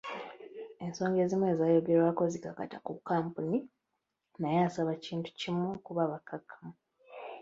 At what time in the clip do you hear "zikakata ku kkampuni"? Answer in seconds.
2.33-3.59